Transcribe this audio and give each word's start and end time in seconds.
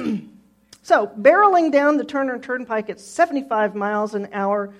so, 0.82 1.06
barreling 1.06 1.72
down 1.72 1.96
the 1.96 2.04
Turner 2.04 2.38
Turnpike 2.38 2.90
at 2.90 3.00
75 3.00 3.74
miles 3.74 4.14
an 4.14 4.28
hour, 4.32 4.74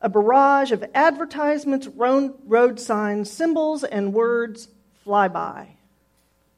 a 0.00 0.08
barrage 0.08 0.72
of 0.72 0.84
advertisements, 0.94 1.86
road 1.86 2.80
signs, 2.80 3.30
symbols, 3.30 3.84
and 3.84 4.12
words 4.12 4.68
fly 5.04 5.28
by. 5.28 5.76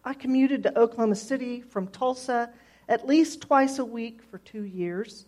I 0.04 0.14
commuted 0.14 0.62
to 0.64 0.78
Oklahoma 0.78 1.16
City 1.16 1.60
from 1.60 1.88
Tulsa 1.88 2.50
at 2.88 3.06
least 3.06 3.40
twice 3.40 3.78
a 3.78 3.84
week 3.84 4.20
for 4.30 4.38
two 4.38 4.64
years. 4.64 5.26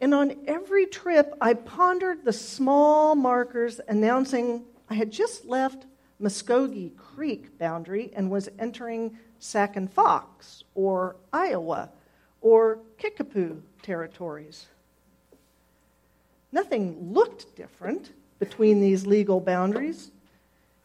And 0.00 0.14
on 0.14 0.36
every 0.46 0.86
trip, 0.86 1.34
I 1.40 1.54
pondered 1.54 2.24
the 2.24 2.32
small 2.32 3.14
markers 3.14 3.80
announcing 3.88 4.64
I 4.88 4.94
had 4.94 5.10
just 5.10 5.44
left 5.44 5.86
Muskogee 6.20 6.96
Creek 6.96 7.58
boundary 7.58 8.10
and 8.14 8.30
was 8.30 8.48
entering 8.58 9.18
Sac 9.38 9.76
and 9.76 9.92
Fox 9.92 10.64
or 10.74 11.16
Iowa 11.32 11.90
or 12.40 12.78
Kickapoo 12.98 13.62
territories. 13.82 14.66
Nothing 16.52 17.12
looked 17.12 17.54
different 17.56 18.12
between 18.38 18.80
these 18.80 19.06
legal 19.06 19.40
boundaries. 19.40 20.10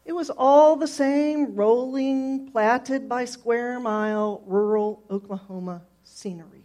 It 0.04 0.12
was 0.12 0.30
all 0.30 0.76
the 0.76 0.86
same 0.86 1.54
rolling, 1.54 2.50
platted 2.50 3.08
by 3.08 3.24
square 3.24 3.80
mile, 3.80 4.42
rural 4.46 5.02
Oklahoma 5.10 5.82
scenery. 6.02 6.64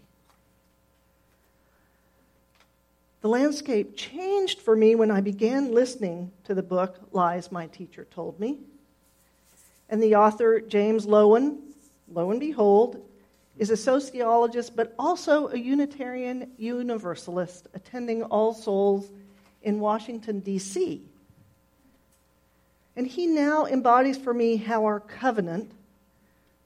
The 3.21 3.29
landscape 3.29 3.95
changed 3.95 4.62
for 4.62 4.76
me 4.76 4.95
when 4.95 5.12
I 5.12 5.21
began 5.21 5.73
listening 5.73 6.31
to 6.45 6.53
the 6.53 6.63
book 6.63 6.99
Lies 7.12 7.51
My 7.51 7.67
Teacher 7.67 8.07
Told 8.12 8.40
Me. 8.40 8.59
And 9.90 10.01
the 10.01 10.15
author, 10.15 10.62
James 10.62 11.05
Loewen, 11.05 11.57
lo 12.12 12.31
and 12.31 12.40
behold, 12.40 13.05
is 13.58 13.70
a 13.70 13.77
sociologist 13.77 14.76
but 14.76 14.95
also 14.98 15.49
a 15.49 15.58
Unitarian 15.58 16.49
Universalist 16.58 17.68
attending 17.74 18.24
All 18.24 18.54
Souls 18.54 19.12
in 19.62 19.79
Washington, 19.79 20.40
D.C. 20.40 21.04
And 22.96 23.05
he 23.05 23.27
now 23.27 23.66
embodies 23.66 24.18
for 24.18 24.34
me 24.34 24.55
how 24.55 24.85
our 24.85 24.99
covenant 24.99 25.71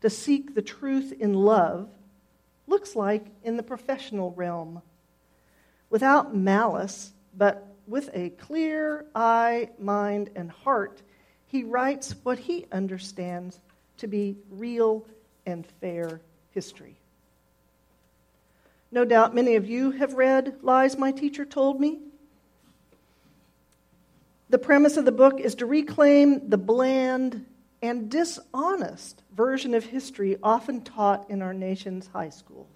to 0.02 0.10
seek 0.10 0.54
the 0.54 0.62
truth 0.62 1.14
in 1.20 1.34
love 1.34 1.90
looks 2.68 2.96
like 2.96 3.26
in 3.44 3.58
the 3.58 3.64
professional 3.64 4.32
realm. 4.32 4.82
Without 5.90 6.36
malice, 6.36 7.12
but 7.36 7.76
with 7.88 8.10
a 8.14 8.30
clear 8.30 9.06
eye, 9.16 9.70
mind, 9.80 10.30
and 10.36 10.50
heart, 10.50 11.02
he 11.48 11.64
writes 11.64 12.16
what 12.24 12.40
he 12.40 12.66
understands 12.72 13.60
to 13.98 14.08
be 14.08 14.38
real 14.50 15.06
and 15.46 15.66
fair 15.82 16.22
history. 16.52 16.96
No 18.92 19.06
doubt 19.06 19.34
many 19.34 19.56
of 19.56 19.68
you 19.68 19.92
have 19.92 20.14
read 20.14 20.58
Lies 20.62 20.98
My 20.98 21.12
Teacher 21.12 21.46
Told 21.46 21.80
Me. 21.80 22.00
The 24.50 24.60
premise 24.60 24.98
of 24.98 25.06
the 25.06 25.12
book 25.12 25.40
is 25.40 25.56
to 25.56 25.66
reclaim 25.66 26.50
the 26.50 26.60
bland 26.60 27.46
and 27.82 28.10
dishonest 28.10 29.24
version 29.36 29.74
of 29.74 29.84
history 29.84 30.38
often 30.44 30.82
taught 30.82 31.30
in 31.30 31.42
our 31.42 31.54
nation's 31.54 32.08
high 32.08 32.30
schools. 32.30 32.68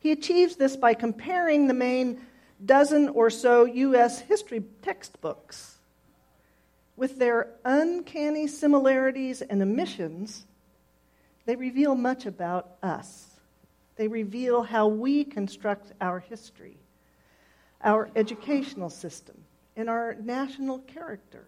He 0.00 0.12
achieves 0.12 0.56
this 0.56 0.76
by 0.76 0.94
comparing 0.94 1.66
the 1.66 1.74
main 1.74 2.20
dozen 2.64 3.08
or 3.10 3.30
so 3.30 3.64
U.S. 3.64 4.20
history 4.20 4.64
textbooks. 4.82 5.78
With 6.96 7.18
their 7.18 7.52
uncanny 7.64 8.46
similarities 8.46 9.42
and 9.42 9.62
omissions, 9.62 10.46
they 11.46 11.56
reveal 11.56 11.94
much 11.94 12.26
about 12.26 12.72
us. 12.82 13.26
They 13.96 14.08
reveal 14.08 14.62
how 14.62 14.88
we 14.88 15.24
construct 15.24 15.92
our 16.00 16.18
history, 16.18 16.76
our 17.82 18.10
educational 18.14 18.90
system, 18.90 19.36
and 19.76 19.88
our 19.88 20.14
national 20.20 20.80
character. 20.80 21.44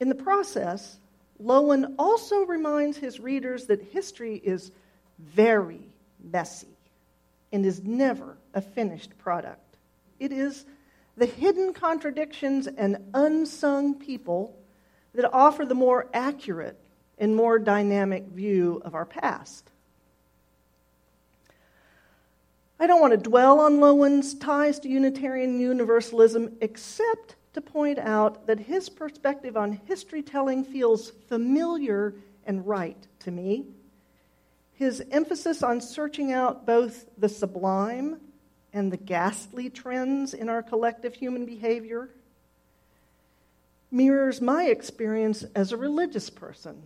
In 0.00 0.08
the 0.08 0.14
process, 0.14 0.98
Loewen 1.42 1.94
also 1.98 2.44
reminds 2.44 2.98
his 2.98 3.18
readers 3.18 3.66
that 3.66 3.82
history 3.82 4.36
is 4.36 4.70
very 5.18 5.80
messy 6.22 6.68
and 7.52 7.64
is 7.64 7.82
never 7.82 8.36
a 8.54 8.60
finished 8.60 9.16
product. 9.18 9.76
It 10.20 10.32
is 10.32 10.66
the 11.16 11.26
hidden 11.26 11.72
contradictions 11.72 12.66
and 12.66 12.98
unsung 13.14 13.94
people 13.94 14.56
that 15.14 15.32
offer 15.32 15.64
the 15.64 15.74
more 15.74 16.08
accurate 16.12 16.78
and 17.18 17.34
more 17.34 17.58
dynamic 17.58 18.24
view 18.28 18.80
of 18.84 18.94
our 18.94 19.04
past. 19.04 19.70
I 22.80 22.86
don't 22.86 23.00
want 23.00 23.12
to 23.12 23.16
dwell 23.16 23.58
on 23.58 23.78
Loewen's 23.80 24.34
ties 24.34 24.78
to 24.80 24.88
Unitarian 24.88 25.58
Universalism 25.58 26.56
except 26.60 27.34
to 27.54 27.60
point 27.60 27.98
out 27.98 28.46
that 28.46 28.60
his 28.60 28.88
perspective 28.88 29.56
on 29.56 29.80
history 29.86 30.22
telling 30.22 30.64
feels 30.64 31.10
familiar 31.28 32.14
and 32.46 32.66
right 32.66 33.06
to 33.20 33.32
me. 33.32 33.66
His 34.74 35.02
emphasis 35.10 35.64
on 35.64 35.80
searching 35.80 36.32
out 36.32 36.66
both 36.66 37.06
the 37.18 37.28
sublime 37.28 38.20
and 38.72 38.92
the 38.92 38.96
ghastly 38.96 39.70
trends 39.70 40.34
in 40.34 40.48
our 40.48 40.62
collective 40.62 41.14
human 41.14 41.46
behavior 41.46 42.10
mirrors 43.90 44.40
my 44.40 44.64
experience 44.64 45.44
as 45.56 45.72
a 45.72 45.76
religious 45.76 46.30
person 46.30 46.80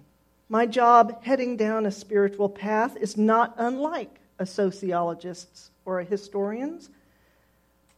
my 0.48 0.66
job 0.66 1.22
heading 1.24 1.56
down 1.56 1.86
a 1.86 1.90
spiritual 1.90 2.48
path 2.48 2.96
is 2.96 3.16
not 3.16 3.54
unlike 3.56 4.20
a 4.38 4.46
sociologist's 4.46 5.70
or 5.84 6.00
a 6.00 6.04
historian's. 6.04 6.90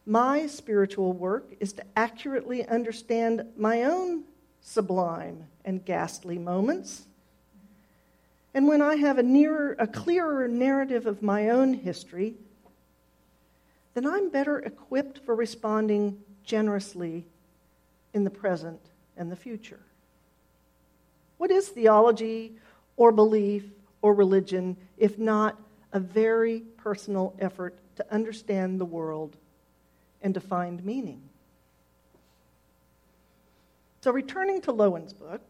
My 0.05 0.47
spiritual 0.47 1.13
work 1.13 1.51
is 1.59 1.73
to 1.73 1.83
accurately 1.95 2.65
understand 2.67 3.45
my 3.57 3.83
own 3.83 4.23
sublime 4.61 5.45
and 5.63 5.83
ghastly 5.83 6.37
moments. 6.37 7.03
And 8.53 8.67
when 8.67 8.81
I 8.81 8.95
have 8.95 9.17
a 9.17 9.23
nearer, 9.23 9.75
a 9.79 9.87
clearer 9.87 10.47
narrative 10.47 11.07
of 11.07 11.21
my 11.21 11.49
own 11.49 11.73
history, 11.73 12.35
then 13.95 14.05
I'm 14.05 14.29
better 14.29 14.59
equipped 14.59 15.19
for 15.25 15.35
responding 15.35 16.21
generously 16.43 17.25
in 18.13 18.23
the 18.23 18.29
present 18.29 18.79
and 19.17 19.31
the 19.31 19.35
future. 19.35 19.79
What 21.37 21.51
is 21.51 21.67
theology 21.67 22.57
or 22.97 23.11
belief 23.11 23.65
or 24.01 24.13
religion 24.13 24.77
if 24.97 25.17
not 25.17 25.59
a 25.91 25.99
very 25.99 26.61
personal 26.77 27.33
effort 27.39 27.77
to 27.95 28.13
understand 28.13 28.79
the 28.79 28.85
world 28.85 29.35
and 30.21 30.33
to 30.33 30.39
find 30.39 30.83
meaning? 30.83 31.21
So, 34.01 34.11
returning 34.11 34.61
to 34.61 34.71
Loewen's 34.71 35.13
book, 35.13 35.41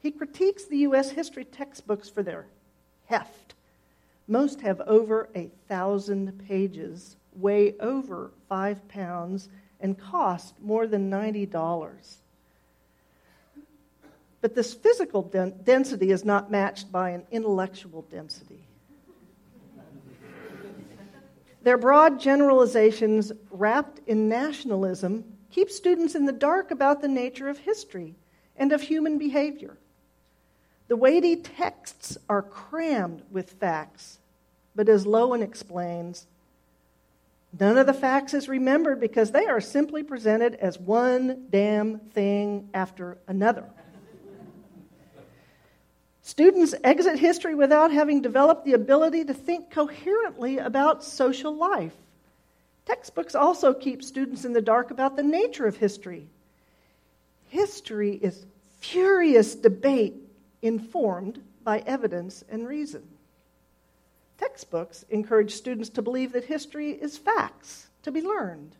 he 0.00 0.10
critiques 0.10 0.66
the 0.66 0.76
U.S. 0.78 1.10
history 1.10 1.46
textbooks 1.46 2.10
for 2.10 2.22
their 2.22 2.46
heft. 3.06 3.54
Most 4.28 4.60
have 4.60 4.82
over 4.82 5.30
a 5.34 5.50
thousand 5.68 6.38
pages, 6.46 7.16
weigh 7.34 7.74
over 7.78 8.30
five 8.48 8.86
pounds, 8.88 9.48
and 9.80 9.98
cost 9.98 10.54
more 10.60 10.86
than 10.86 11.10
$90. 11.10 12.16
But 14.44 14.54
this 14.54 14.74
physical 14.74 15.22
density 15.22 16.10
is 16.10 16.22
not 16.22 16.50
matched 16.50 16.92
by 16.92 17.12
an 17.12 17.22
intellectual 17.30 18.02
density. 18.02 18.68
Their 21.62 21.78
broad 21.78 22.20
generalizations, 22.20 23.32
wrapped 23.50 24.06
in 24.06 24.28
nationalism, 24.28 25.24
keep 25.50 25.70
students 25.70 26.14
in 26.14 26.26
the 26.26 26.32
dark 26.32 26.72
about 26.72 27.00
the 27.00 27.08
nature 27.08 27.48
of 27.48 27.56
history 27.56 28.16
and 28.54 28.70
of 28.74 28.82
human 28.82 29.16
behavior. 29.16 29.78
The 30.88 30.96
weighty 30.96 31.36
texts 31.36 32.18
are 32.28 32.42
crammed 32.42 33.22
with 33.30 33.52
facts, 33.52 34.18
but 34.74 34.90
as 34.90 35.06
Loewen 35.06 35.40
explains, 35.40 36.26
none 37.58 37.78
of 37.78 37.86
the 37.86 37.94
facts 37.94 38.34
is 38.34 38.46
remembered 38.46 39.00
because 39.00 39.30
they 39.30 39.46
are 39.46 39.62
simply 39.62 40.02
presented 40.02 40.56
as 40.56 40.78
one 40.78 41.46
damn 41.48 41.98
thing 41.98 42.68
after 42.74 43.16
another. 43.26 43.70
Students 46.26 46.74
exit 46.82 47.18
history 47.18 47.54
without 47.54 47.92
having 47.92 48.22
developed 48.22 48.64
the 48.64 48.72
ability 48.72 49.26
to 49.26 49.34
think 49.34 49.70
coherently 49.70 50.56
about 50.56 51.04
social 51.04 51.54
life. 51.54 51.92
Textbooks 52.86 53.34
also 53.34 53.74
keep 53.74 54.02
students 54.02 54.46
in 54.46 54.54
the 54.54 54.62
dark 54.62 54.90
about 54.90 55.16
the 55.16 55.22
nature 55.22 55.66
of 55.66 55.76
history. 55.76 56.26
History 57.50 58.14
is 58.14 58.46
furious 58.80 59.54
debate 59.54 60.14
informed 60.62 61.42
by 61.62 61.80
evidence 61.80 62.42
and 62.48 62.66
reason. 62.66 63.06
Textbooks 64.38 65.04
encourage 65.10 65.52
students 65.52 65.90
to 65.90 66.00
believe 66.00 66.32
that 66.32 66.44
history 66.44 66.92
is 66.92 67.18
facts 67.18 67.88
to 68.02 68.10
be 68.10 68.22
learned. 68.22 68.74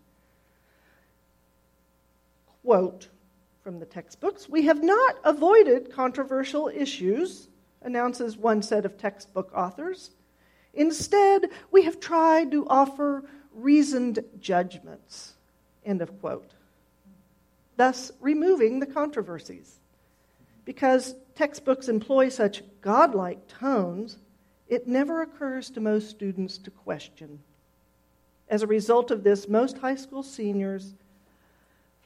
Quote, 2.62 3.08
from 3.64 3.78
the 3.78 3.86
textbooks. 3.86 4.46
We 4.46 4.66
have 4.66 4.84
not 4.84 5.16
avoided 5.24 5.90
controversial 5.90 6.68
issues 6.68 7.48
announces 7.80 8.36
one 8.36 8.60
set 8.60 8.84
of 8.84 8.98
textbook 8.98 9.50
authors. 9.56 10.10
Instead, 10.74 11.46
we 11.70 11.84
have 11.84 11.98
tried 11.98 12.50
to 12.50 12.68
offer 12.68 13.24
reasoned 13.54 14.22
judgments. 14.38 15.32
End 15.82 16.02
of 16.02 16.20
quote. 16.20 16.52
Thus, 17.76 18.12
removing 18.20 18.80
the 18.80 18.86
controversies. 18.86 19.80
Because 20.66 21.14
textbooks 21.34 21.88
employ 21.88 22.28
such 22.28 22.62
godlike 22.82 23.48
tones, 23.48 24.18
it 24.68 24.86
never 24.86 25.22
occurs 25.22 25.70
to 25.70 25.80
most 25.80 26.10
students 26.10 26.58
to 26.58 26.70
question. 26.70 27.38
As 28.50 28.62
a 28.62 28.66
result 28.66 29.10
of 29.10 29.24
this, 29.24 29.48
most 29.48 29.78
high 29.78 29.96
school 29.96 30.22
seniors 30.22 30.92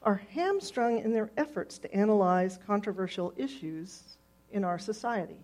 are 0.03 0.23
hamstrung 0.33 0.99
in 0.99 1.13
their 1.13 1.31
efforts 1.37 1.79
to 1.79 1.95
analyze 1.95 2.59
controversial 2.67 3.33
issues 3.37 4.03
in 4.53 4.65
our 4.65 4.79
society. 4.79 5.37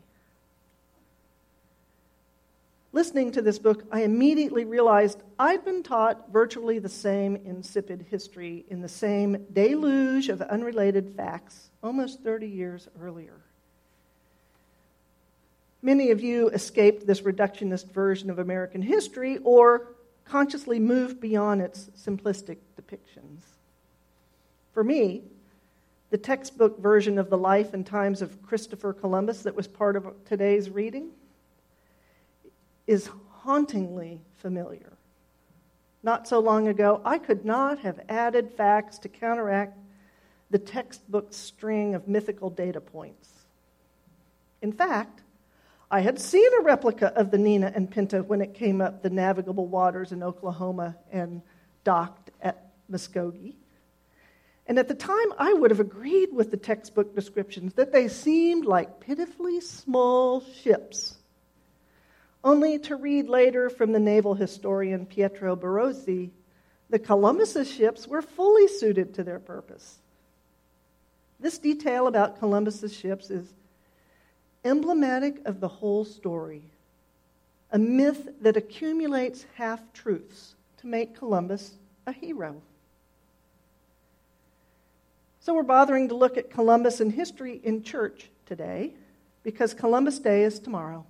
Listening 2.93 3.33
to 3.33 3.43
this 3.43 3.59
book, 3.59 3.83
I 3.91 4.03
immediately 4.03 4.65
realized 4.65 5.21
I'd 5.37 5.65
been 5.65 5.83
taught 5.83 6.31
virtually 6.33 6.79
the 6.79 6.89
same 6.89 7.35
insipid 7.35 8.07
history 8.09 8.65
in 8.69 8.81
the 8.81 8.89
same 8.89 9.45
deluge 9.53 10.29
of 10.29 10.41
unrelated 10.43 11.13
facts 11.17 11.71
almost 11.83 12.23
30 12.23 12.47
years 12.47 12.89
earlier. 13.01 13.41
Many 15.83 16.13
of 16.13 16.23
you 16.23 16.51
escaped 16.51 17.05
this 17.05 17.23
reductionist 17.23 17.91
version 17.91 18.31
of 18.31 18.39
American 18.39 18.81
history 18.81 19.39
or 19.43 19.89
consciously 20.25 20.79
moved 20.79 21.21
beyond 21.21 21.61
its 21.63 21.91
simplistic 21.99 22.59
depictions. 22.81 23.54
For 24.75 24.83
me, 24.85 25.23
the 26.11 26.19
textbook 26.19 26.81
version 26.81 27.17
of 27.17 27.31
the 27.31 27.39
life 27.39 27.75
and 27.75 27.87
times 27.87 28.21
of 28.21 28.43
Christopher 28.43 28.93
Columbus 28.93 29.43
that 29.43 29.55
was 29.55 29.69
part 29.69 29.95
of 29.95 30.13
today's 30.25 30.69
reading 30.69 31.11
is 32.89 33.09
hauntingly 33.31 34.21
familiar. 34.37 34.93
Not 36.03 36.27
so 36.27 36.41
long 36.41 36.69
ago, 36.69 37.01
I 37.05 37.19
could 37.19 37.45
not 37.45 37.79
have 37.79 38.01
added 38.09 38.51
facts 38.51 38.99
to 38.99 39.09
counteract 39.09 39.79
the 40.51 40.59
textbook 40.59 41.33
string 41.33 41.95
of 41.95 42.09
mythical 42.09 42.51
data 42.51 42.81
points. 42.81 43.31
In 44.61 44.73
fact, 44.73 45.23
I 45.91 46.01
had 46.01 46.19
seen 46.19 46.49
a 46.59 46.63
replica 46.63 47.13
of 47.17 47.31
the 47.31 47.39
Nina 47.39 47.73
and 47.75 47.91
Pinta 47.91 48.25
when 48.25 48.41
it 48.41 48.55
came 48.55 48.81
up 48.81 49.03
the 49.03 49.11
navigable 49.11 49.67
waters 49.67 50.11
in 50.11 50.23
Oklahoma 50.23 50.97
and 51.13 51.43
docked 51.85 52.31
at 52.43 52.73
Muskogee. 52.91 53.55
And 54.67 54.79
at 54.79 54.89
the 54.89 54.95
time, 54.95 55.33
I 55.39 55.53
would 55.53 55.71
have 55.71 55.81
agreed 55.81 56.33
with 56.33 56.51
the 56.51 56.57
textbook 56.57 57.15
descriptions 57.15 57.75
that 57.75 57.93
they 57.93 58.09
seemed 58.09 58.65
like 58.65 59.01
pitifully 59.01 59.61
small 59.61 60.41
ships. 60.41 61.17
Only 62.43 62.79
to 62.81 62.97
read 62.97 63.29
later 63.29 63.69
from 63.69 63.93
the 63.93 64.01
naval 64.01 64.35
historian 64.35 65.07
Pietro 65.07 65.55
Barozzi, 65.57 66.31
the 66.91 66.99
Columbus's 66.99 67.71
ships 67.71 68.07
were 68.07 68.23
fully 68.23 68.69
suited 68.69 69.15
to 69.15 69.25
their 69.25 69.39
purpose. 69.39 69.99
This 71.41 71.59
detail 71.59 72.07
about 72.07 72.39
Columbus's 72.39 72.95
ships 72.95 73.31
is 73.31 73.53
emblematic 74.65 75.43
of 75.45 75.61
the 75.61 75.69
whole 75.69 76.05
story, 76.05 76.63
a 77.71 77.79
myth 77.79 78.29
that 78.41 78.57
accumulates 78.57 79.45
half 79.57 79.81
truths 79.93 80.55
to 80.79 80.87
make 80.87 81.19
Columbus 81.19 81.75
a 82.07 82.13
hero. 82.13 82.63
So 85.45 85.53
we're 85.53 85.63
bothering 85.63 86.09
to 86.09 86.15
look 86.15 86.39
at 86.39 86.49
Columbus 86.49 87.01
and 87.01 87.13
history 87.13 87.61
in 87.63 87.83
church 87.83 88.31
today 88.47 88.95
because 89.43 89.75
Columbus 89.75 90.19
Day 90.19 90.43
is 90.43 90.59
tomorrow. 90.59 91.05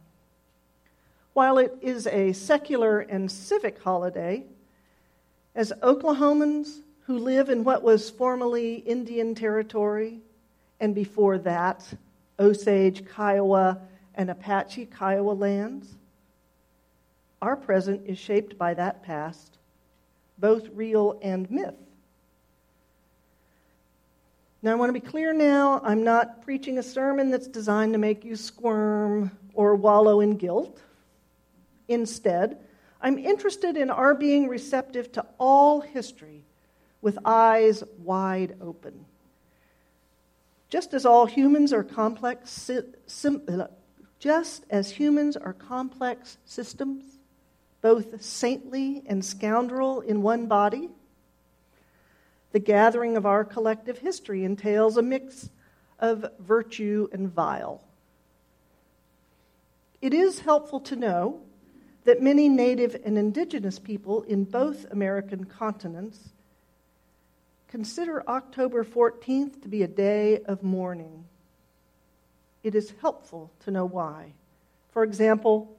While 1.35 1.59
it 1.59 1.73
is 1.81 2.09
a 2.09 2.33
secular 2.33 2.99
and 2.99 3.31
civic 3.31 3.81
holiday, 3.81 4.43
as 5.55 5.73
Oklahomans 5.85 6.81
who 7.07 7.17
live 7.17 7.49
in 7.49 7.63
what 7.63 7.85
was 7.85 8.11
formerly 8.11 8.79
Indian 8.79 9.37
Territory, 9.37 10.19
and 10.81 10.97
before 10.97 11.39
that, 11.39 11.87
Osage, 12.37 13.05
Kiowa, 13.07 13.79
and 14.17 14.31
Apache 14.31 14.87
Kiowa 14.87 15.31
lands, 15.31 15.95
our 17.41 17.55
present 17.55 18.03
is 18.05 18.19
shaped 18.19 18.59
by 18.59 18.75
that 18.75 19.05
past, 19.05 19.59
both 20.39 20.67
real 20.73 21.21
and 21.23 21.49
myth. 21.53 21.84
Now, 24.65 24.73
I 24.73 24.77
want 24.77 24.89
to 24.89 24.99
be 24.99 25.07
clear 25.07 25.35
now 25.35 25.83
I'm 25.85 26.05
not 26.05 26.41
preaching 26.41 26.79
a 26.79 26.83
sermon 26.83 27.31
that's 27.31 27.49
designed 27.49 27.93
to 27.93 27.99
make 27.99 28.25
you 28.25 28.35
squirm 28.35 29.31
or 29.53 29.75
wallow 29.75 30.23
in 30.23 30.39
guilt. 30.39 30.81
Instead, 31.87 32.61
I'm 32.99 33.19
interested 33.19 33.77
in 33.77 33.91
our 33.91 34.15
being 34.15 34.49
receptive 34.49 35.13
to 35.13 35.27
all 35.39 35.83
history 35.83 36.47
with 37.03 37.19
eyes 37.27 37.85
wide 37.99 38.57
open. 38.63 39.05
Just 40.71 40.95
as 40.95 41.05
all 41.05 41.27
humans 41.27 41.75
are 41.75 41.85
complex, 41.85 42.71
uh, 42.71 43.67
just 44.19 44.65
as 44.71 44.91
humans 44.91 45.37
are 45.37 45.53
complex 45.53 46.39
systems, 46.47 47.05
both 47.83 48.23
saintly 48.25 49.03
and 49.05 49.23
scoundrel 49.23 50.01
in 50.01 50.23
one 50.23 50.47
body, 50.47 50.89
the 52.55 52.61
gathering 52.61 53.17
of 53.17 53.27
our 53.27 53.45
collective 53.45 53.99
history 53.99 54.45
entails 54.45 54.97
a 54.97 55.03
mix 55.03 55.51
of 55.99 56.25
virtue 56.39 57.09
and 57.13 57.29
vile. 57.29 57.83
It 60.01 60.15
is 60.15 60.39
helpful 60.39 60.79
to 60.83 60.95
know 60.95 61.41
that 62.05 62.23
many 62.23 62.49
native 62.49 62.95
and 63.05 63.19
indigenous 63.19 63.81
people 63.81 64.23
in 64.23 64.45
both 64.45 64.89
American 64.93 65.47
continents 65.47 66.29
consider 67.67 68.23
October 68.29 68.85
14th 68.85 69.61
to 69.63 69.69
be 69.69 69.83
a 69.83 69.89
day 69.89 70.39
of 70.45 70.63
mourning. 70.63 71.25
It 72.63 72.77
is 72.77 72.95
helpful 73.01 73.51
to 73.65 73.73
know 73.73 73.85
why. 73.85 74.33
For 74.93 75.03
example, 75.03 75.77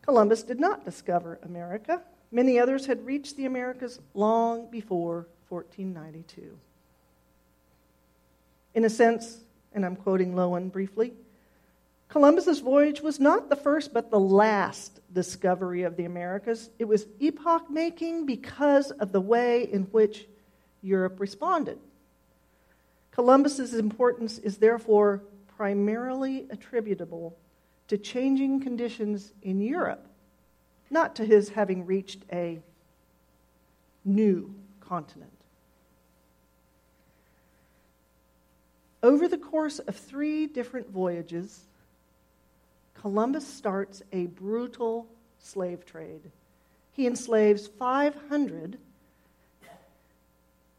Columbus 0.00 0.42
did 0.42 0.58
not 0.58 0.86
discover 0.86 1.38
America. 1.42 2.00
Many 2.32 2.58
others 2.58 2.86
had 2.86 3.04
reached 3.04 3.36
the 3.36 3.44
Americas 3.44 4.00
long 4.14 4.70
before 4.70 5.26
1492. 5.50 6.58
In 8.74 8.86
a 8.86 8.90
sense, 8.90 9.40
and 9.74 9.84
I'm 9.84 9.96
quoting 9.96 10.32
Loewen 10.32 10.72
briefly, 10.72 11.12
Columbus's 12.08 12.60
voyage 12.60 13.02
was 13.02 13.20
not 13.20 13.50
the 13.50 13.56
first 13.56 13.92
but 13.92 14.10
the 14.10 14.18
last 14.18 15.00
discovery 15.12 15.82
of 15.82 15.96
the 15.96 16.06
Americas. 16.06 16.70
It 16.78 16.86
was 16.86 17.06
epoch 17.20 17.70
making 17.70 18.24
because 18.24 18.90
of 18.92 19.12
the 19.12 19.20
way 19.20 19.70
in 19.70 19.82
which 19.84 20.26
Europe 20.82 21.20
responded. 21.20 21.78
Columbus's 23.12 23.74
importance 23.74 24.38
is 24.38 24.56
therefore 24.56 25.22
primarily 25.56 26.46
attributable 26.48 27.36
to 27.88 27.98
changing 27.98 28.60
conditions 28.60 29.32
in 29.42 29.60
Europe 29.60 30.06
not 30.92 31.16
to 31.16 31.24
his 31.24 31.48
having 31.50 31.86
reached 31.86 32.24
a 32.30 32.60
new 34.04 34.54
continent. 34.80 35.32
Over 39.02 39.26
the 39.26 39.38
course 39.38 39.80
of 39.80 39.96
three 39.96 40.46
different 40.46 40.90
voyages, 40.90 41.64
Columbus 42.94 43.46
starts 43.46 44.02
a 44.12 44.26
brutal 44.26 45.08
slave 45.40 45.84
trade. 45.84 46.30
He 46.92 47.06
enslaves 47.06 47.66
500 47.66 48.78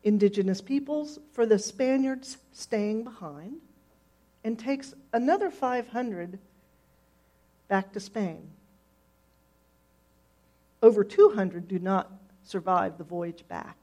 indigenous 0.03 0.61
peoples 0.61 1.19
for 1.33 1.45
the 1.45 1.59
Spaniards 1.59 2.37
staying 2.53 3.03
behind 3.03 3.57
and 4.43 4.59
takes 4.59 4.93
another 5.11 5.49
500 5.49 6.39
back 7.67 7.91
to 7.93 7.99
Spain. 7.99 8.52
Over 10.83 11.05
200 11.05 11.69
do 11.69 11.79
not 11.79 12.11
survive 12.43 12.97
the 12.97 13.05
voyage 13.05 13.45
back. 13.47 13.77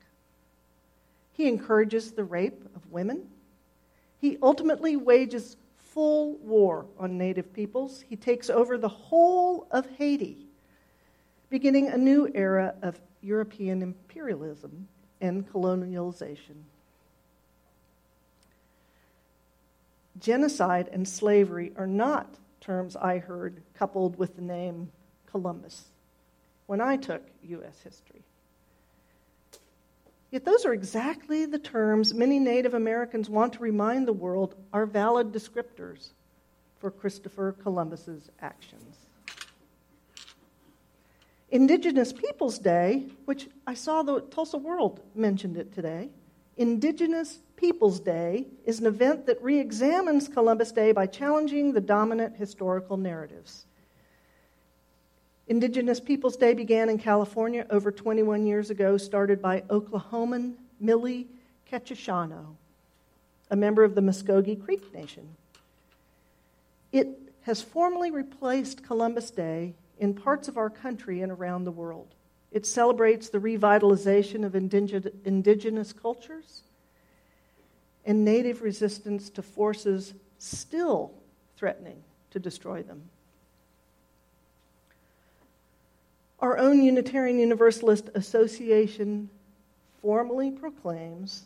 He 1.32 1.48
encourages 1.48 2.12
the 2.12 2.24
rape 2.24 2.62
of 2.76 2.92
women. 2.92 3.22
He 4.18 4.36
ultimately 4.42 4.96
wages 4.96 5.56
full 5.78 6.36
war 6.36 6.84
on 6.98 7.16
native 7.16 7.54
peoples. 7.54 8.04
He 8.06 8.16
takes 8.16 8.50
over 8.50 8.76
the 8.76 8.90
whole 8.90 9.66
of 9.70 9.88
Haiti, 9.96 10.46
beginning 11.48 11.88
a 11.88 11.96
new 11.96 12.30
era 12.34 12.74
of 12.82 13.00
European 13.22 13.80
imperialism 13.80 14.86
and 15.22 15.50
colonialization. 15.50 16.64
Genocide 20.18 20.90
and 20.92 21.08
slavery 21.08 21.72
are 21.76 21.86
not 21.86 22.34
terms 22.60 22.94
I 22.94 23.16
heard 23.16 23.62
coupled 23.72 24.18
with 24.18 24.36
the 24.36 24.42
name 24.42 24.92
Columbus 25.24 25.86
when 26.70 26.80
I 26.80 26.96
took 26.96 27.22
U.S. 27.48 27.80
history. 27.82 28.22
Yet 30.30 30.44
those 30.44 30.64
are 30.64 30.72
exactly 30.72 31.44
the 31.44 31.58
terms 31.58 32.14
many 32.14 32.38
Native 32.38 32.74
Americans 32.74 33.28
want 33.28 33.54
to 33.54 33.58
remind 33.58 34.06
the 34.06 34.12
world 34.12 34.54
are 34.72 34.86
valid 34.86 35.32
descriptors 35.32 36.10
for 36.78 36.92
Christopher 36.92 37.56
Columbus's 37.60 38.30
actions. 38.40 38.98
Indigenous 41.50 42.12
Peoples 42.12 42.60
Day, 42.60 43.06
which 43.24 43.48
I 43.66 43.74
saw 43.74 44.04
the 44.04 44.20
Tulsa 44.20 44.56
World 44.56 45.00
mentioned 45.12 45.56
it 45.56 45.74
today. 45.74 46.10
Indigenous 46.56 47.40
Peoples 47.56 47.98
Day 47.98 48.46
is 48.64 48.78
an 48.78 48.86
event 48.86 49.26
that 49.26 49.42
re 49.42 49.58
examines 49.58 50.28
Columbus 50.28 50.70
Day 50.70 50.92
by 50.92 51.06
challenging 51.06 51.72
the 51.72 51.80
dominant 51.80 52.36
historical 52.36 52.96
narratives. 52.96 53.66
Indigenous 55.50 55.98
Peoples 55.98 56.36
Day 56.36 56.54
began 56.54 56.88
in 56.88 56.96
California 56.96 57.66
over 57.70 57.90
21 57.90 58.46
years 58.46 58.70
ago, 58.70 58.96
started 58.96 59.42
by 59.42 59.62
Oklahoman 59.62 60.54
Millie 60.78 61.26
Quechichano, 61.68 62.54
a 63.50 63.56
member 63.56 63.82
of 63.82 63.96
the 63.96 64.00
Muskogee 64.00 64.64
Creek 64.64 64.94
Nation. 64.94 65.28
It 66.92 67.08
has 67.42 67.60
formally 67.60 68.12
replaced 68.12 68.86
Columbus 68.86 69.32
Day 69.32 69.74
in 69.98 70.14
parts 70.14 70.46
of 70.46 70.56
our 70.56 70.70
country 70.70 71.20
and 71.20 71.32
around 71.32 71.64
the 71.64 71.72
world. 71.72 72.14
It 72.52 72.64
celebrates 72.64 73.28
the 73.28 73.40
revitalization 73.40 74.44
of 74.44 74.54
indigenous 74.54 75.92
cultures 75.92 76.62
and 78.06 78.24
native 78.24 78.62
resistance 78.62 79.28
to 79.30 79.42
forces 79.42 80.14
still 80.38 81.10
threatening 81.56 82.04
to 82.30 82.38
destroy 82.38 82.84
them. 82.84 83.10
Our 86.40 86.56
own 86.58 86.82
Unitarian 86.82 87.38
Universalist 87.38 88.08
Association 88.14 89.28
formally 90.00 90.50
proclaims 90.50 91.44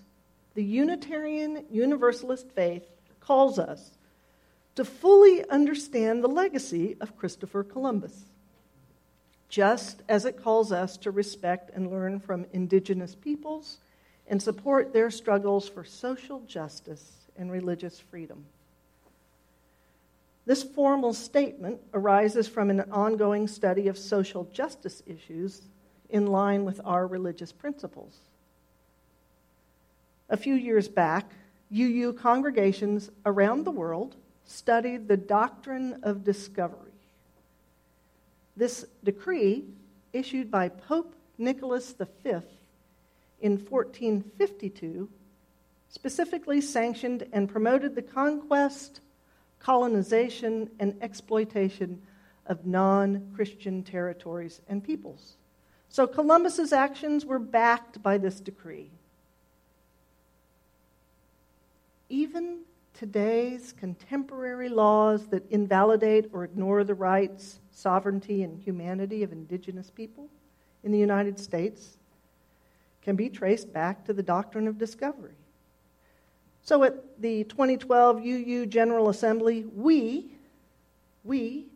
the 0.54 0.62
Unitarian 0.62 1.64
Universalist 1.70 2.48
faith 2.54 2.84
calls 3.18 3.58
us 3.58 3.90
to 4.76 4.84
fully 4.84 5.48
understand 5.48 6.22
the 6.22 6.28
legacy 6.28 6.96
of 7.00 7.16
Christopher 7.16 7.64
Columbus 7.64 8.24
just 9.48 10.02
as 10.08 10.24
it 10.24 10.42
calls 10.42 10.72
us 10.72 10.96
to 10.96 11.12
respect 11.12 11.70
and 11.74 11.88
learn 11.88 12.18
from 12.18 12.44
indigenous 12.52 13.14
peoples 13.14 13.78
and 14.26 14.42
support 14.42 14.92
their 14.92 15.12
struggles 15.12 15.68
for 15.68 15.84
social 15.84 16.40
justice 16.40 17.12
and 17.36 17.52
religious 17.52 18.00
freedom. 18.00 18.44
This 20.46 20.62
formal 20.62 21.14
statement 21.14 21.80
arises 21.94 22.48
from 22.48 22.70
an 22.70 22.80
ongoing 22.90 23.48
study 23.48 23.88
of 23.88 23.96
social 23.96 24.44
justice 24.44 25.02
issues 25.06 25.62
in 26.10 26.26
line 26.26 26.64
with 26.64 26.80
our 26.84 27.06
religious 27.06 27.52
principles. 27.52 28.18
A 30.28 30.36
few 30.36 30.54
years 30.54 30.88
back, 30.88 31.30
UU 31.72 32.12
congregations 32.14 33.10
around 33.24 33.64
the 33.64 33.70
world 33.70 34.16
studied 34.44 35.08
the 35.08 35.16
doctrine 35.16 36.00
of 36.02 36.24
discovery 36.24 36.94
this 38.56 38.86
decree, 39.02 39.64
issued 40.12 40.50
by 40.50 40.68
Pope 40.68 41.14
Nicholas 41.38 41.92
V 41.92 42.30
in 43.40 43.58
1452, 43.58 45.08
specifically 45.88 46.60
sanctioned 46.60 47.26
and 47.32 47.48
promoted 47.48 47.94
the 47.94 48.02
conquest, 48.02 49.00
colonization, 49.64 50.68
and 50.78 50.94
exploitation 51.00 52.00
of 52.46 52.66
non 52.66 53.30
Christian 53.34 53.82
territories 53.82 54.60
and 54.68 54.84
peoples. 54.84 55.36
So 55.88 56.06
Columbus's 56.06 56.72
actions 56.72 57.24
were 57.24 57.38
backed 57.38 58.02
by 58.02 58.18
this 58.18 58.40
decree. 58.40 58.90
Even 62.10 62.58
today's 62.92 63.72
contemporary 63.72 64.68
laws 64.68 65.26
that 65.28 65.50
invalidate 65.50 66.28
or 66.32 66.44
ignore 66.44 66.84
the 66.84 66.94
rights, 66.94 67.60
sovereignty, 67.70 68.42
and 68.42 68.62
humanity 68.62 69.22
of 69.22 69.32
indigenous 69.32 69.90
people 69.90 70.28
in 70.82 70.92
the 70.92 70.98
United 70.98 71.38
States 71.38 71.96
can 73.00 73.16
be 73.16 73.30
traced 73.30 73.72
back 73.72 74.04
to 74.04 74.12
the 74.12 74.22
doctrine 74.22 74.68
of 74.68 74.76
discovery. 74.76 75.36
So 76.64 76.82
at 76.82 77.20
the 77.20 77.44
2012 77.44 78.24
UU 78.24 78.66
General 78.66 79.10
Assembly, 79.10 79.66
we, 79.74 80.30
we 81.22 81.66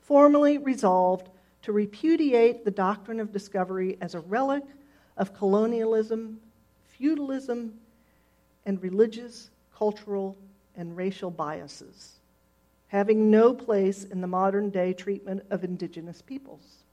formally 0.00 0.56
resolved 0.56 1.28
to 1.62 1.72
repudiate 1.72 2.64
the 2.64 2.70
doctrine 2.70 3.20
of 3.20 3.32
discovery 3.32 3.98
as 4.00 4.14
a 4.14 4.20
relic 4.20 4.64
of 5.18 5.34
colonialism, 5.34 6.40
feudalism, 6.88 7.74
and 8.64 8.82
religious, 8.82 9.50
cultural, 9.76 10.38
and 10.74 10.96
racial 10.96 11.30
biases, 11.30 12.20
having 12.88 13.30
no 13.30 13.52
place 13.52 14.04
in 14.04 14.22
the 14.22 14.26
modern 14.26 14.70
day 14.70 14.94
treatment 14.94 15.44
of 15.50 15.64
indigenous 15.64 16.22
peoples. 16.22 16.84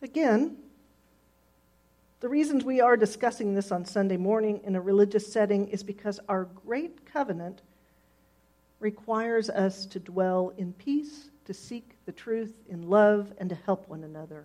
Again, 0.00 0.56
the 2.20 2.28
reasons 2.28 2.64
we 2.64 2.80
are 2.80 2.96
discussing 2.96 3.54
this 3.54 3.72
on 3.72 3.84
Sunday 3.84 4.16
morning 4.16 4.60
in 4.64 4.76
a 4.76 4.80
religious 4.80 5.30
setting 5.30 5.68
is 5.68 5.82
because 5.82 6.20
our 6.28 6.44
great 6.66 7.04
covenant 7.06 7.62
requires 8.78 9.50
us 9.50 9.86
to 9.86 9.98
dwell 9.98 10.52
in 10.56 10.72
peace, 10.74 11.30
to 11.44 11.54
seek 11.54 11.96
the 12.06 12.12
truth 12.12 12.54
in 12.68 12.88
love, 12.88 13.32
and 13.38 13.48
to 13.48 13.54
help 13.54 13.88
one 13.88 14.04
another. 14.04 14.44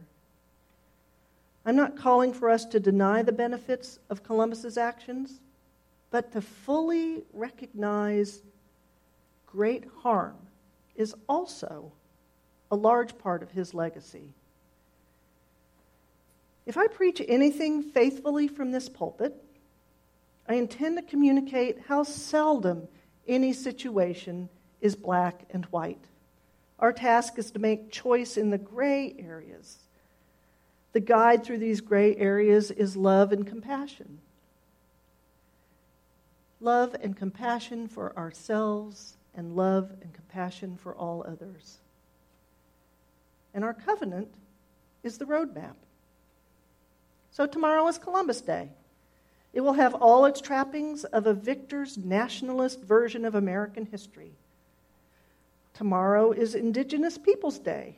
I'm 1.65 1.75
not 1.75 1.97
calling 1.97 2.33
for 2.33 2.49
us 2.49 2.65
to 2.65 2.79
deny 2.79 3.23
the 3.23 3.31
benefits 3.31 3.99
of 4.09 4.23
Columbus's 4.23 4.77
actions 4.77 5.39
but 6.15 6.31
to 6.31 6.39
fully 6.39 7.25
recognize 7.33 8.41
great 9.45 9.83
harm 9.97 10.37
is 10.95 11.13
also 11.27 11.91
a 12.71 12.75
large 12.77 13.17
part 13.17 13.43
of 13.43 13.51
his 13.51 13.73
legacy. 13.73 14.33
If 16.65 16.77
I 16.77 16.87
preach 16.87 17.21
anything 17.27 17.83
faithfully 17.83 18.47
from 18.47 18.71
this 18.71 18.89
pulpit, 18.89 19.35
I 20.47 20.55
intend 20.55 20.97
to 20.97 21.03
communicate 21.03 21.79
how 21.87 22.03
seldom 22.03 22.87
any 23.27 23.53
situation 23.53 24.49
is 24.81 24.95
black 24.95 25.45
and 25.51 25.65
white. 25.65 26.03
Our 26.79 26.93
task 26.93 27.37
is 27.37 27.51
to 27.51 27.59
make 27.59 27.91
choice 27.91 28.37
in 28.37 28.49
the 28.49 28.57
gray 28.57 29.15
areas. 29.17 29.77
The 30.93 30.99
guide 30.99 31.43
through 31.43 31.59
these 31.59 31.81
gray 31.81 32.15
areas 32.15 32.71
is 32.71 32.95
love 32.95 33.31
and 33.31 33.45
compassion 33.45 34.19
love 36.65 36.95
and 37.01 37.15
compassion 37.15 37.87
for 37.87 38.17
ourselves, 38.17 39.17
and 39.35 39.55
love 39.55 39.91
and 40.01 40.13
compassion 40.13 40.77
for 40.77 40.95
all 40.95 41.23
others. 41.27 41.77
And 43.53 43.63
our 43.63 43.73
covenant 43.73 44.33
is 45.03 45.17
the 45.17 45.25
roadmap. 45.25 45.75
So 47.35 47.45
tomorrow 47.45 47.85
is 47.89 47.97
Columbus 47.97 48.39
Day. 48.39 48.69
It 49.51 49.59
will 49.59 49.73
have 49.73 49.93
all 49.93 50.23
its 50.23 50.39
trappings 50.39 51.03
of 51.03 51.27
a 51.27 51.33
victor's 51.33 51.97
nationalist 51.97 52.79
version 52.81 53.25
of 53.25 53.35
American 53.35 53.87
history. 53.87 54.31
Tomorrow 55.73 56.31
is 56.31 56.55
Indigenous 56.55 57.17
Peoples 57.17 57.59
Day. 57.59 57.97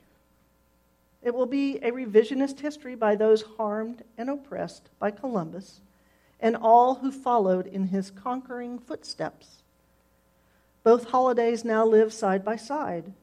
It 1.21 1.35
will 1.35 1.45
be 1.45 1.77
a 1.83 1.91
revisionist 1.91 2.61
history 2.61 2.95
by 2.95 3.15
those 3.15 3.43
harmed 3.43 4.01
and 4.17 4.31
oppressed 4.31 4.89
by 4.97 5.11
Columbus 5.11 5.81
and 6.39 6.55
all 6.55 6.95
who 6.95 7.11
followed 7.11 7.67
in 7.67 7.89
his 7.89 8.09
conquering 8.09 8.79
footsteps. 8.79 9.61
Both 10.83 11.11
holidays 11.11 11.63
now 11.63 11.85
live 11.85 12.11
side 12.11 12.43
by 12.43 12.55
side. 12.55 13.13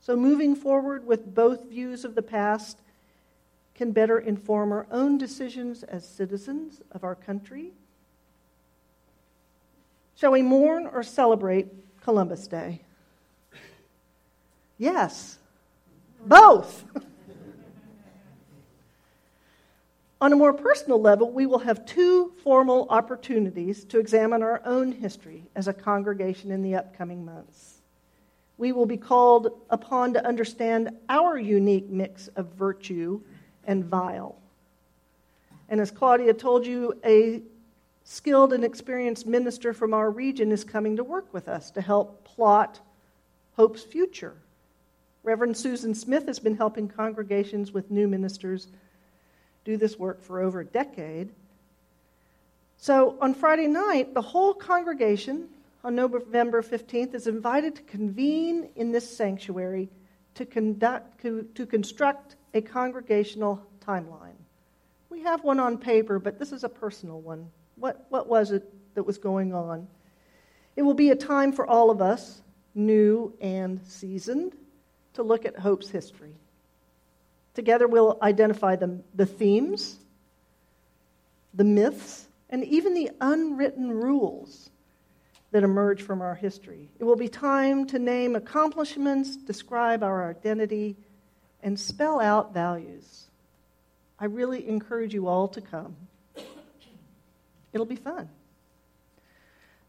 So, 0.00 0.16
moving 0.16 0.56
forward 0.56 1.06
with 1.06 1.34
both 1.34 1.68
views 1.68 2.06
of 2.06 2.14
the 2.14 2.22
past 2.22 2.78
can 3.82 3.90
better 3.90 4.20
inform 4.20 4.70
our 4.70 4.86
own 4.92 5.18
decisions 5.18 5.82
as 5.82 6.06
citizens 6.06 6.80
of 6.92 7.02
our 7.02 7.16
country. 7.16 7.72
Shall 10.14 10.30
we 10.30 10.40
mourn 10.40 10.86
or 10.86 11.02
celebrate 11.02 11.66
Columbus 12.00 12.46
Day? 12.46 12.82
Yes, 14.78 15.36
both. 16.24 16.84
On 20.20 20.32
a 20.32 20.36
more 20.36 20.52
personal 20.52 21.00
level, 21.00 21.32
we 21.32 21.46
will 21.46 21.58
have 21.58 21.84
two 21.84 22.32
formal 22.44 22.86
opportunities 22.88 23.82
to 23.86 23.98
examine 23.98 24.44
our 24.44 24.62
own 24.64 24.92
history 24.92 25.50
as 25.56 25.66
a 25.66 25.72
congregation 25.72 26.52
in 26.52 26.62
the 26.62 26.76
upcoming 26.76 27.24
months. 27.24 27.80
We 28.58 28.70
will 28.70 28.86
be 28.86 28.96
called 28.96 29.60
upon 29.70 30.12
to 30.12 30.24
understand 30.24 30.90
our 31.08 31.36
unique 31.36 31.88
mix 31.88 32.28
of 32.36 32.52
virtue 32.52 33.22
and 33.64 33.84
vile. 33.84 34.36
And 35.68 35.80
as 35.80 35.90
Claudia 35.90 36.34
told 36.34 36.66
you, 36.66 36.98
a 37.04 37.42
skilled 38.04 38.52
and 38.52 38.64
experienced 38.64 39.26
minister 39.26 39.72
from 39.72 39.94
our 39.94 40.10
region 40.10 40.52
is 40.52 40.64
coming 40.64 40.96
to 40.96 41.04
work 41.04 41.32
with 41.32 41.48
us 41.48 41.70
to 41.72 41.80
help 41.80 42.24
plot 42.24 42.80
Hope's 43.56 43.82
future. 43.82 44.34
Reverend 45.22 45.56
Susan 45.56 45.94
Smith 45.94 46.26
has 46.26 46.38
been 46.38 46.56
helping 46.56 46.88
congregations 46.88 47.72
with 47.72 47.90
new 47.90 48.08
ministers 48.08 48.68
do 49.64 49.76
this 49.76 49.98
work 49.98 50.22
for 50.22 50.40
over 50.40 50.60
a 50.60 50.64
decade. 50.64 51.30
So 52.76 53.16
on 53.20 53.34
Friday 53.34 53.68
night, 53.68 54.14
the 54.14 54.22
whole 54.22 54.54
congregation, 54.54 55.48
on 55.84 55.94
November 55.94 56.62
15th 56.62 57.14
is 57.14 57.26
invited 57.26 57.76
to 57.76 57.82
convene 57.82 58.68
in 58.74 58.90
this 58.90 59.16
sanctuary 59.16 59.88
to, 60.34 60.44
conduct, 60.44 61.22
to, 61.22 61.48
to 61.54 61.66
construct 61.66 62.36
a 62.54 62.60
congregational 62.60 63.62
timeline. 63.86 64.36
We 65.10 65.20
have 65.22 65.44
one 65.44 65.60
on 65.60 65.78
paper, 65.78 66.18
but 66.18 66.38
this 66.38 66.52
is 66.52 66.64
a 66.64 66.68
personal 66.68 67.20
one. 67.20 67.50
What, 67.76 68.06
what 68.08 68.28
was 68.28 68.50
it 68.50 68.64
that 68.94 69.02
was 69.02 69.18
going 69.18 69.54
on? 69.54 69.86
It 70.76 70.82
will 70.82 70.94
be 70.94 71.10
a 71.10 71.16
time 71.16 71.52
for 71.52 71.66
all 71.66 71.90
of 71.90 72.00
us, 72.00 72.40
new 72.74 73.34
and 73.40 73.80
seasoned, 73.86 74.54
to 75.14 75.22
look 75.22 75.44
at 75.44 75.58
hope's 75.58 75.90
history. 75.90 76.34
Together, 77.54 77.86
we'll 77.86 78.18
identify 78.22 78.76
the, 78.76 78.98
the 79.14 79.26
themes, 79.26 79.98
the 81.52 81.64
myths, 81.64 82.26
and 82.48 82.64
even 82.64 82.94
the 82.94 83.10
unwritten 83.20 83.90
rules 83.90 84.70
that 85.50 85.62
emerge 85.62 86.00
from 86.02 86.22
our 86.22 86.34
history. 86.34 86.88
It 86.98 87.04
will 87.04 87.16
be 87.16 87.28
time 87.28 87.86
to 87.88 87.98
name 87.98 88.36
accomplishments, 88.36 89.36
describe 89.36 90.02
our 90.02 90.30
identity, 90.30 90.96
and 91.62 91.78
spell 91.78 92.20
out 92.20 92.52
values. 92.52 93.26
I 94.18 94.26
really 94.26 94.68
encourage 94.68 95.14
you 95.14 95.26
all 95.28 95.48
to 95.48 95.60
come. 95.60 95.96
It'll 97.72 97.86
be 97.86 97.96
fun. 97.96 98.28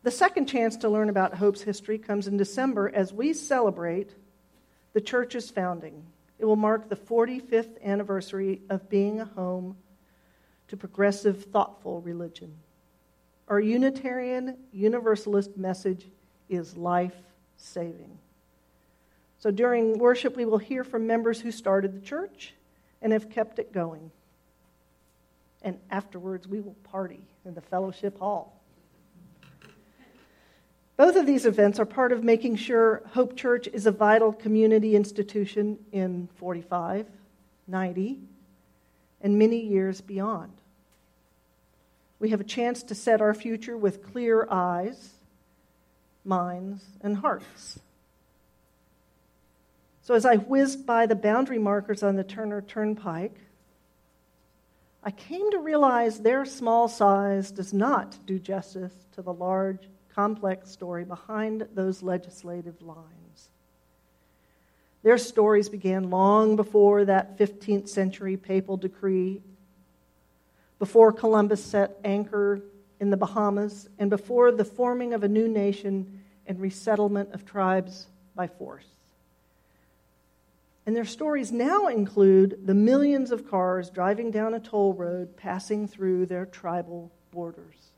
The 0.03 0.11
second 0.11 0.47
chance 0.47 0.77
to 0.77 0.89
learn 0.89 1.09
about 1.09 1.35
Hope's 1.35 1.61
history 1.61 1.97
comes 1.97 2.27
in 2.27 2.37
December 2.37 2.91
as 2.93 3.13
we 3.13 3.33
celebrate 3.33 4.13
the 4.93 5.01
church's 5.01 5.49
founding. 5.49 6.03
It 6.39 6.45
will 6.45 6.55
mark 6.55 6.89
the 6.89 6.95
45th 6.95 7.81
anniversary 7.83 8.61
of 8.69 8.89
being 8.89 9.21
a 9.21 9.25
home 9.25 9.77
to 10.67 10.77
progressive, 10.77 11.45
thoughtful 11.45 12.01
religion. 12.01 12.53
Our 13.47 13.59
Unitarian 13.59 14.57
Universalist 14.71 15.57
message 15.57 16.07
is 16.49 16.75
life 16.75 17.15
saving. 17.57 18.17
So 19.43 19.51
during 19.51 19.97
worship, 19.97 20.37
we 20.37 20.45
will 20.45 20.57
hear 20.57 20.85
from 20.85 21.05
members 21.05 21.41
who 21.41 21.51
started 21.51 21.93
the 21.93 21.99
church 21.99 22.53
and 23.01 23.11
have 23.11 23.29
kept 23.29 23.59
it 23.59 23.73
going. 23.73 24.09
And 25.61 25.79
afterwards, 25.91 26.47
we 26.47 26.61
will 26.61 26.77
party 26.85 27.19
in 27.43 27.53
the 27.53 27.59
fellowship 27.59 28.17
hall. 28.19 28.57
Both 30.95 31.17
of 31.17 31.25
these 31.25 31.45
events 31.45 31.77
are 31.77 31.85
part 31.85 32.13
of 32.13 32.23
making 32.23 32.55
sure 32.55 33.01
Hope 33.07 33.35
Church 33.35 33.67
is 33.67 33.85
a 33.85 33.91
vital 33.91 34.31
community 34.31 34.95
institution 34.95 35.77
in 35.91 36.29
45, 36.35 37.05
90, 37.67 38.19
and 39.19 39.37
many 39.37 39.59
years 39.59 39.99
beyond. 39.99 40.53
We 42.17 42.29
have 42.29 42.39
a 42.39 42.45
chance 42.45 42.81
to 42.83 42.95
set 42.95 43.19
our 43.19 43.33
future 43.33 43.75
with 43.75 44.09
clear 44.09 44.47
eyes, 44.49 45.15
minds, 46.23 46.81
and 47.01 47.17
hearts. 47.17 47.81
So, 50.03 50.15
as 50.15 50.25
I 50.25 50.35
whizzed 50.35 50.85
by 50.85 51.05
the 51.05 51.15
boundary 51.15 51.57
markers 51.57 52.03
on 52.03 52.17
the 52.17 52.25
Turner 52.25 52.61
Turnpike, 52.61 53.37
I 55.01 55.11
came 55.11 55.49
to 55.51 55.59
realize 55.59 56.19
their 56.19 56.43
small 56.43 56.89
size 56.89 57.51
does 57.51 57.71
not 57.71 58.17
do 58.25 58.37
justice 58.37 58.93
to 59.13 59.21
the 59.21 59.31
large 59.31 59.87
complex 60.13 60.69
story 60.69 61.05
behind 61.05 61.69
those 61.73 62.03
legislative 62.03 62.81
lines. 62.81 63.49
Their 65.03 65.17
stories 65.17 65.69
began 65.69 66.09
long 66.09 66.57
before 66.57 67.05
that 67.05 67.37
15th 67.37 67.87
century 67.87 68.35
papal 68.35 68.75
decree, 68.75 69.41
before 70.79 71.13
Columbus 71.13 71.63
set 71.63 71.97
anchor 72.03 72.59
in 72.99 73.09
the 73.09 73.17
Bahamas, 73.17 73.87
and 73.97 74.09
before 74.09 74.51
the 74.51 74.65
forming 74.65 75.13
of 75.13 75.23
a 75.23 75.29
new 75.29 75.47
nation 75.47 76.23
and 76.45 76.59
resettlement 76.59 77.31
of 77.33 77.45
tribes 77.45 78.07
by 78.35 78.47
force. 78.47 78.87
And 80.85 80.95
their 80.95 81.05
stories 81.05 81.51
now 81.51 81.87
include 81.87 82.65
the 82.65 82.73
millions 82.73 83.31
of 83.31 83.49
cars 83.49 83.89
driving 83.89 84.31
down 84.31 84.53
a 84.53 84.59
toll 84.59 84.93
road 84.93 85.37
passing 85.37 85.87
through 85.87 86.25
their 86.25 86.45
tribal 86.45 87.11
borders. 87.31 87.91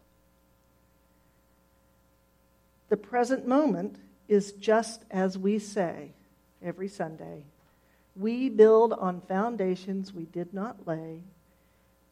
The 2.89 2.97
present 2.97 3.47
moment 3.47 3.97
is 4.27 4.51
just 4.53 5.03
as 5.09 5.37
we 5.37 5.57
say 5.57 6.11
every 6.63 6.87
Sunday. 6.87 7.43
We 8.15 8.49
build 8.49 8.93
on 8.93 9.21
foundations 9.21 10.13
we 10.13 10.25
did 10.25 10.53
not 10.53 10.87
lay. 10.87 11.21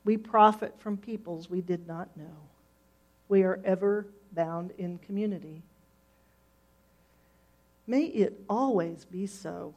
We 0.03 0.17
profit 0.17 0.75
from 0.79 0.97
peoples 0.97 1.49
we 1.49 1.61
did 1.61 1.87
not 1.87 2.17
know. 2.17 2.49
We 3.29 3.43
are 3.43 3.59
ever 3.63 4.07
bound 4.33 4.71
in 4.77 4.97
community. 4.97 5.61
May 7.85 8.05
it 8.05 8.41
always 8.49 9.05
be 9.05 9.27
so. 9.27 9.73